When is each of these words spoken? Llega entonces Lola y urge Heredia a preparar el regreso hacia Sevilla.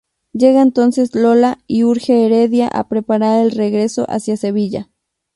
Llega 0.33 0.63
entonces 0.63 1.13
Lola 1.13 1.59
y 1.67 1.83
urge 1.83 2.25
Heredia 2.25 2.67
a 2.73 2.87
preparar 2.87 3.39
el 3.45 3.51
regreso 3.51 4.07
hacia 4.09 4.35
Sevilla. 4.35 4.89